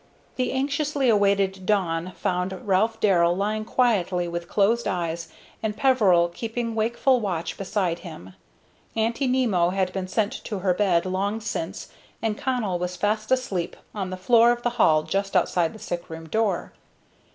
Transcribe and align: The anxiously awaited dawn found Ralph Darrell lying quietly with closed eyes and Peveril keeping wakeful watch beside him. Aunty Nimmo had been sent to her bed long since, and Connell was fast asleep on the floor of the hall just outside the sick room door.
The 0.35 0.51
anxiously 0.51 1.09
awaited 1.09 1.63
dawn 1.67 2.13
found 2.15 2.67
Ralph 2.67 2.99
Darrell 2.99 3.37
lying 3.37 3.63
quietly 3.65 4.27
with 4.27 4.47
closed 4.49 4.87
eyes 4.87 5.31
and 5.61 5.77
Peveril 5.77 6.29
keeping 6.29 6.73
wakeful 6.73 7.19
watch 7.19 7.55
beside 7.55 7.99
him. 7.99 8.33
Aunty 8.95 9.27
Nimmo 9.27 9.69
had 9.69 9.93
been 9.93 10.07
sent 10.07 10.43
to 10.45 10.57
her 10.57 10.73
bed 10.73 11.05
long 11.05 11.39
since, 11.39 11.89
and 12.19 12.35
Connell 12.35 12.79
was 12.79 12.95
fast 12.95 13.31
asleep 13.31 13.75
on 13.93 14.09
the 14.09 14.17
floor 14.17 14.51
of 14.51 14.63
the 14.63 14.71
hall 14.81 15.03
just 15.03 15.35
outside 15.35 15.71
the 15.71 15.77
sick 15.77 16.09
room 16.09 16.27
door. 16.27 16.73